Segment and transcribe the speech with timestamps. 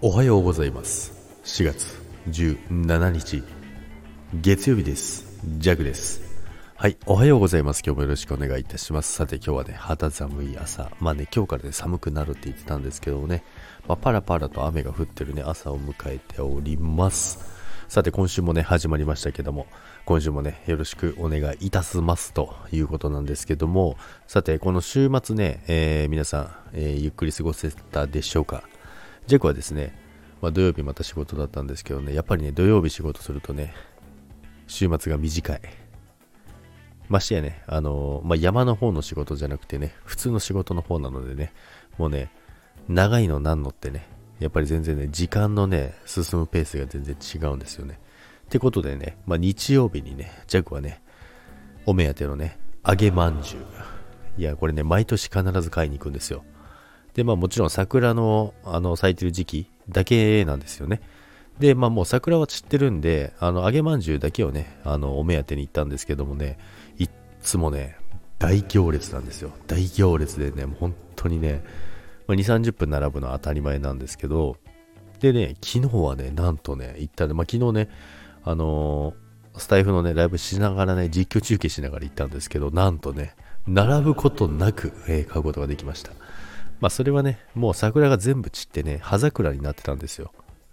[0.00, 1.12] おはようございます。
[1.42, 3.42] 4月17日
[4.32, 5.40] 月曜日です。
[5.58, 6.20] ジャグです。
[6.76, 7.82] はいおはようございます。
[7.84, 9.12] 今日もよろしくお願いいたします。
[9.12, 10.92] さて今日はね肌寒い朝。
[11.00, 13.42] まあね今日からね寒くなるって言ってたんですけどね、
[13.88, 17.40] まあ、パラパラと雨が降ってるね朝を迎えております。
[17.88, 19.66] さて今週もね始まりましたけども
[20.04, 22.32] 今週もねよろしくお願いいたします。
[22.32, 23.96] ということなんですけども。
[24.28, 28.62] さてこの週末ね、えー、皆さん、えー、ゆっくり過ごせたでしょうか？
[29.28, 29.94] ジェクはですね、
[30.40, 33.74] まあ、土曜日また仕事だったんですけどね、やっぱりね、土曜日仕事するとね、
[34.66, 35.60] 週末が短い。
[37.10, 41.52] ましてやね、あのー、まあ、山の方の仕事じゃなくてね、普通の仕事の方なのでね、
[41.98, 42.32] もうね、
[42.88, 44.08] 長いのなんのってね、
[44.40, 48.00] やっぱり全然ね、時間のね、進むペースが全然違うんですよね。
[48.46, 51.02] ってことでね、まあ、日曜日にね、ジャックはね、
[51.84, 53.64] お目当てのね、揚げまんじゅう。
[54.40, 56.44] いや、これね、毎年必ず買いに行くんですよ。
[57.18, 61.00] で、まあもちろん桜のあの咲いてる時期だけなんですよね。
[61.58, 66.58] で、まあもう桜は散ってるんで、あの揚げまんじゅうだけをね、あのお目当てに行ったんですけどもね、
[66.96, 67.10] いっ
[67.42, 67.98] つもね、
[68.38, 69.50] 大行列なんですよ。
[69.66, 71.64] 大行列でね、もう本当にね、
[72.28, 74.56] まあ、2、30分並ぶのは当たり前なんですけど、
[75.18, 77.88] でね、昨日はね、なんとね、行ったんで、まあ昨日ね、
[78.44, 83.34] あのー、スタイフのね、ライブしながらね、実況中継しながら行ったんですけど、なんとね、
[83.66, 86.12] 並ぶことなく、えー、買うことができました。
[86.80, 90.32] まあそれはね、もう桜が全部散ってね、葉桜になってたんですよ。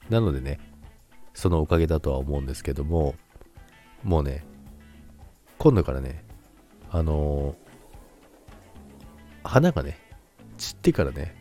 [0.09, 0.59] なのでね、
[1.33, 3.15] そのおかげだとは思うんですけども、
[4.03, 4.45] もうね、
[5.57, 6.23] 今度からね、
[6.91, 9.97] あのー、花がね、
[10.57, 11.35] 散ってからね、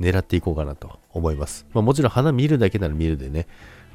[0.00, 1.66] 狙っていこうかなと思います。
[1.72, 3.46] まあもちろん花見るだけなら見るでね、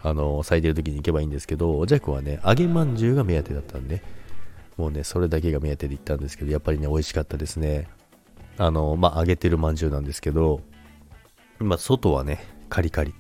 [0.01, 4.01] あのー、咲いてる時に行けばいいんですけど、ジャックはね、揚げまんじゅうが目当てだったんで、
[4.77, 7.87] もうね、それだけが目当てで行ったんですけど、やっぱりね、美味しかったですね。
[8.57, 10.61] あの、まあ、揚げてるまんじゅうなんですけど、
[11.59, 13.13] まあ、外はね、カリカリ。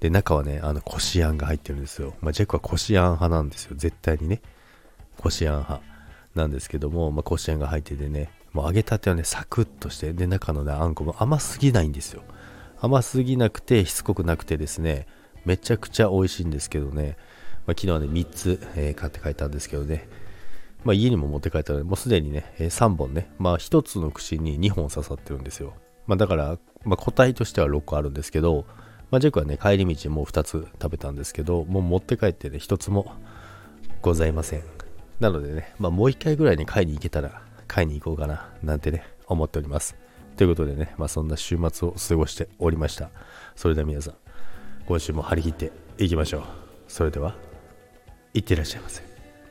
[0.00, 2.14] で、中はね、あの、こしあんが入ってるんですよ。
[2.20, 3.74] まあ、ジェックはこしあん派なんですよ。
[3.76, 4.40] 絶対にね。
[5.16, 5.82] こしあん派
[6.34, 12.22] なんですけども、まあ、こしあんが入っててね、もう揚げたてはね、サクッとして、で、中のね、あんこも甘すぎないんですよ。
[12.80, 15.06] 甘すぎなくて、しつこくなくてですね、
[15.44, 17.16] めちゃくちゃ美味しいんですけどね、
[17.66, 20.08] まあ、昨日はね、3つ、えー、買って帰ったんですけどね、
[20.84, 25.74] まあ、家にも持って帰ったので、もうすでにね、え、3本ね、まあ1つの串に2本刺さってるんですよ。
[26.06, 28.64] まあだから、まあ個体としては6個あるんですけど、
[29.10, 33.12] まあジェクはね、帰り道もう2つ食べたんですけど、もう持って帰ってね、1つも
[34.02, 34.62] ございません。
[35.20, 39.96] なのでね、まあもう1回ぐらいに買いに行けたら、買いに行こうかな、なんてね、思っております。
[40.36, 43.10] ということでね、まあそんな週末を過ごしておりました。
[43.56, 44.14] それでは皆さん、
[44.86, 46.42] 今週も張り切っていきましょう。
[46.86, 47.34] それでは、
[48.34, 49.02] いってらっしゃいませ。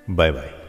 [0.08, 0.67] バイバイ。